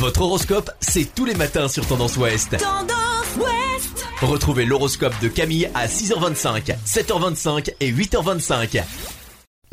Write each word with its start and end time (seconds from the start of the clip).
Votre 0.00 0.22
horoscope, 0.22 0.70
c'est 0.80 1.14
tous 1.14 1.26
les 1.26 1.34
matins 1.34 1.68
sur 1.68 1.86
Tendance 1.86 2.16
Ouest. 2.16 2.56
Tendance 2.56 3.36
Ouest 3.36 4.06
Retrouvez 4.22 4.64
l'horoscope 4.64 5.12
de 5.20 5.28
Camille 5.28 5.68
à 5.74 5.88
6h25, 5.88 6.74
7h25 6.86 7.74
et 7.80 7.92
8h25. 7.92 8.82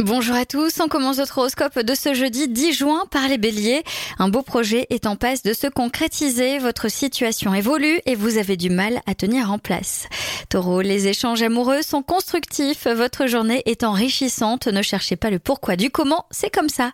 Bonjour 0.04 0.36
à 0.36 0.46
tous, 0.46 0.82
on 0.82 0.90
commence 0.90 1.18
notre 1.18 1.38
horoscope 1.38 1.80
de 1.80 1.96
ce 1.96 2.14
jeudi 2.14 2.50
10 2.50 2.74
juin 2.74 3.04
par 3.10 3.30
les 3.30 3.38
béliers. 3.38 3.84
Un 4.20 4.28
beau 4.28 4.42
projet 4.42 4.86
est 4.90 5.08
en 5.08 5.16
passe 5.16 5.44
de 5.44 5.54
se 5.54 5.66
concrétiser, 5.66 6.60
votre 6.60 6.92
situation 6.92 7.54
évolue 7.54 8.02
et 8.06 8.14
vous 8.14 8.38
avez 8.38 8.58
du 8.58 8.70
mal 8.70 9.00
à 9.08 9.16
tenir 9.16 9.50
en 9.50 9.58
place. 9.58 10.08
Taureau, 10.50 10.82
les 10.82 11.08
échanges 11.08 11.42
amoureux 11.42 11.82
sont 11.82 12.02
constructifs, 12.02 12.88
votre 12.88 13.28
journée 13.28 13.64
est 13.66 13.84
enrichissante, 13.84 14.68
ne 14.68 14.82
cherchez 14.82 15.16
pas 15.16 15.30
le 15.30 15.40
pourquoi 15.40 15.76
du 15.76 15.90
comment, 15.90 16.26
c'est 16.32 16.54
comme 16.54 16.70
ça. 16.70 16.92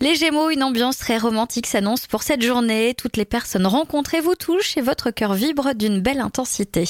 Les 0.00 0.14
gémeaux, 0.14 0.50
une 0.50 0.62
ambiance 0.62 0.98
très 0.98 1.18
romantique 1.18 1.66
s'annonce 1.66 2.06
pour 2.06 2.22
cette 2.22 2.42
journée, 2.42 2.94
toutes 2.96 3.16
les 3.16 3.24
personnes 3.24 3.66
rencontrées 3.66 4.20
vous 4.20 4.34
touchent 4.34 4.76
et 4.76 4.82
votre 4.82 5.10
cœur 5.10 5.34
vibre 5.34 5.74
d'une 5.74 6.00
belle 6.00 6.20
intensité. 6.20 6.84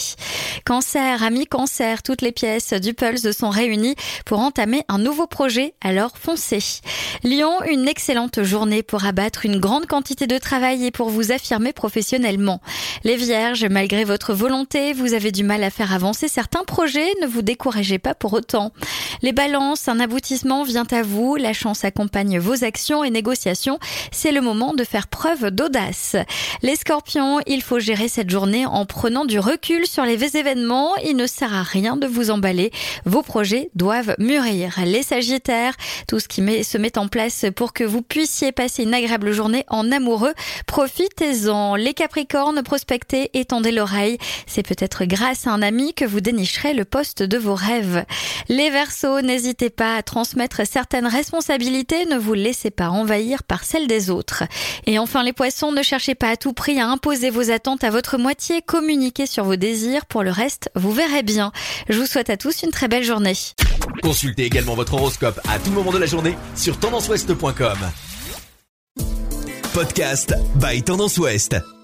Cancer, 0.65 1.23
amis 1.23 1.47
cancer, 1.47 2.03
toutes 2.03 2.23
les 2.23 2.33
pièces 2.33 2.73
du 2.73 2.95
Pulse 2.95 3.31
sont 3.33 3.51
réunies 3.51 3.97
pour 4.25 4.41
entamer 4.41 4.83
un 4.89 4.99
nouveau 4.99 5.27
projet 5.27 5.75
alors 5.81 6.13
foncez. 6.19 6.81
Lyon, 7.23 7.63
une 7.69 7.89
excellente 7.89 8.43
journée 8.43 8.83
pour 8.83 9.05
abattre 9.05 9.47
une 9.47 9.59
grande 9.59 9.87
quantité 9.87 10.27
de 10.27 10.39
travail 10.39 10.85
et 10.85 10.91
pour 10.91 11.11
vous 11.11 11.33
affirmer 11.33 11.73
professionnellement. 11.73 12.61
Les 13.05 13.17
vierges, 13.17 13.65
malgré 13.67 14.05
votre 14.05 14.35
volonté, 14.35 14.93
vous 14.93 15.15
avez 15.15 15.33
du 15.33 15.45
mal 15.45 15.63
à 15.63 15.71
faire 15.71 15.93
avancer 15.97 16.29
certains 16.29 16.63
projets, 16.63 17.09
ne 17.23 17.27
vous 17.27 17.43
découragez 17.43 17.99
pas 17.99 18.15
pour 18.15 18.35
autant. 18.35 18.71
Les 19.23 19.33
balances, 19.33 19.89
un 19.89 19.99
aboutissement 19.99 20.63
vient 20.63 20.87
à 20.91 21.03
vous, 21.03 21.37
la 21.37 21.53
chance 21.53 21.85
accompagne 21.85 22.39
vos 22.39 22.65
actions 22.65 23.03
et 23.03 23.11
négociations, 23.11 23.79
c'est 24.13 24.31
le 24.31 24.43
moment 24.43 24.75
de 24.75 24.85
faire 24.85 25.09
preuve 25.09 25.51
d'audace. 25.51 26.17
Les 26.63 26.77
scorpions, 26.77 27.41
il 27.47 27.63
faut 27.63 27.79
gérer 27.79 28.09
cette 28.09 28.31
journée 28.31 28.67
en 28.67 28.85
prenant 28.85 29.25
du 29.25 29.39
recul 29.39 29.87
sur 29.87 30.05
les 30.05 30.37
événements, 30.37 30.95
il 31.05 31.17
ne 31.17 31.27
sert 31.27 31.55
à 31.55 31.63
rien 31.63 31.97
de 31.97 32.07
vous 32.07 32.31
emballer, 32.31 32.71
vos 33.07 33.23
projets 33.23 33.71
doivent 33.75 34.15
mûrir. 34.19 34.79
Les 34.85 35.03
sagittaires, 35.03 35.75
tout 36.07 36.21
ce 36.21 36.29
qui 36.29 36.43
se 36.63 36.79
met 36.79 36.99
en 36.99 37.09
place 37.09 37.47
pour 37.57 37.73
que 37.73 37.85
vous 37.85 38.03
puissiez 38.03 38.53
passer 38.53 38.83
une 38.83 38.93
agréable 38.95 39.33
journée 39.33 39.65
en 39.69 39.91
amoureux. 39.91 40.35
Profitez-en. 40.67 41.75
Les 41.75 41.95
Capricornes, 41.95 42.63
prospectez, 42.63 43.31
étendez 43.33 43.73
l'oreille. 43.73 44.19
C'est 44.47 44.63
peut-être 44.63 45.07
grâce 45.07 45.47
à 45.47 45.53
un 45.53 45.63
ami 45.63 45.86
que 45.95 46.05
vous 46.05 46.21
dénicherez 46.21 46.75
le 46.75 46.85
poste 46.85 47.23
de 47.23 47.39
vos 47.39 47.55
rêves. 47.55 48.05
Les 48.49 48.71
Verseaux, 48.71 49.21
n'hésitez 49.21 49.71
pas 49.71 49.97
à 49.97 50.03
transmettre 50.03 50.67
certaines 50.67 51.07
responsabilités. 51.07 52.07
Ne 52.07 52.17
vous 52.17 52.35
laissez 52.35 52.71
pas 52.71 52.91
envahir 52.91 53.43
par 53.43 53.65
celles 53.65 53.87
des 53.87 54.11
autres. 54.11 54.45
Et 54.87 54.99
enfin, 54.99 55.23
les 55.23 55.33
Poissons, 55.33 55.73
ne 55.73 55.83
cherchez 55.83 56.15
pas 56.15 56.31
à 56.31 56.37
tout 56.37 56.53
prix 56.53 56.81
à 56.81 56.89
imposer 56.89 57.31
vos 57.31 57.51
attentes 57.51 57.85
à 57.85 57.91
votre 57.91 58.19
moitié. 58.19 58.63
Communiquez 58.63 59.27
sur 59.27 59.45
vos 59.45 59.57
désirs. 59.57 60.07
Pour 60.07 60.23
le 60.23 60.31
reste, 60.31 60.71
vous 60.75 60.93
verrez 60.93 61.23
bien. 61.23 61.53
Je 61.89 61.99
vous 61.99 62.07
souhaite 62.07 62.31
à 62.31 62.37
tous 62.37 62.63
une 62.63 62.71
très 62.71 62.89
belle 62.89 63.05
journée. 63.05 63.35
Consultez 64.03 64.45
également 64.45 64.75
votre 64.75 64.95
horoscope 64.95 65.41
à 65.49 65.59
tout 65.59 65.71
moment 65.71 65.93
de 65.93 65.99
la 65.99 66.07
journée 66.07 66.37
sur 66.55 66.79
tendanceouest.com. 66.79 67.79
Podcast 69.75 70.35
by 70.55 70.83
Tendance 70.83 71.19
Ouest. 71.19 71.76